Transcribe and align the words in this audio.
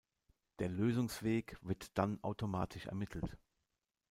Der 0.57 0.67
Lösungsweg 0.67 1.59
wird 1.61 1.95
dann 1.95 2.23
automatisch 2.23 2.87
ermittelt. 2.87 3.37